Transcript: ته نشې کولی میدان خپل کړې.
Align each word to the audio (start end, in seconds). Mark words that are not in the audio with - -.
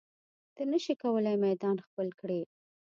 ته 0.55 0.63
نشې 0.71 0.93
کولی 1.01 1.35
میدان 1.45 1.77
خپل 1.85 2.07
کړې. 2.19 2.41